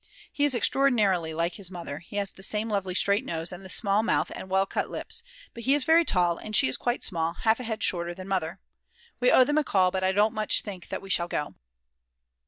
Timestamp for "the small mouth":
3.63-4.31